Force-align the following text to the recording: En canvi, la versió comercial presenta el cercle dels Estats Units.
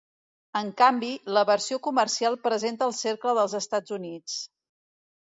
En 0.59 0.69
canvi, 0.77 1.09
la 1.37 1.43
versió 1.49 1.77
comercial 1.87 2.37
presenta 2.47 2.87
el 2.87 2.95
cercle 3.01 3.35
dels 3.41 3.55
Estats 3.61 3.95
Units. 3.99 4.39